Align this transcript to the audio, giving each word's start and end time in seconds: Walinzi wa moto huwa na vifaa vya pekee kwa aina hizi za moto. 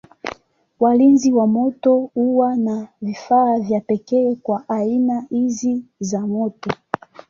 Walinzi 0.79 1.31
wa 1.33 1.47
moto 1.47 1.95
huwa 2.13 2.55
na 2.55 2.87
vifaa 3.01 3.59
vya 3.59 3.81
pekee 3.81 4.35
kwa 4.35 4.69
aina 4.69 5.25
hizi 5.29 5.83
za 5.99 6.27
moto. 6.27 6.71